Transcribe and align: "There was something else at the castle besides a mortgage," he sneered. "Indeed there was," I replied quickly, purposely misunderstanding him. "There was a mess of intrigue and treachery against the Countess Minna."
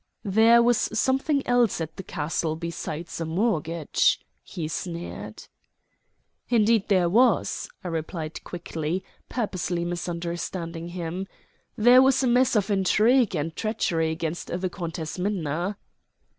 "There 0.25 0.63
was 0.63 0.79
something 0.99 1.45
else 1.45 1.79
at 1.79 1.95
the 1.95 2.01
castle 2.01 2.55
besides 2.55 3.21
a 3.21 3.25
mortgage," 3.25 4.19
he 4.41 4.67
sneered. 4.67 5.43
"Indeed 6.49 6.87
there 6.89 7.07
was," 7.07 7.69
I 7.83 7.87
replied 7.89 8.43
quickly, 8.43 9.03
purposely 9.29 9.85
misunderstanding 9.85 10.87
him. 10.87 11.27
"There 11.77 12.01
was 12.01 12.23
a 12.23 12.27
mess 12.27 12.55
of 12.55 12.71
intrigue 12.71 13.35
and 13.35 13.55
treachery 13.55 14.09
against 14.09 14.47
the 14.47 14.71
Countess 14.71 15.19
Minna." 15.19 15.77